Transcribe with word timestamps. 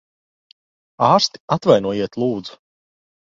Ārsti! 1.07 1.41
Atvainojiet, 1.57 2.19
lūdzu. 2.25 2.59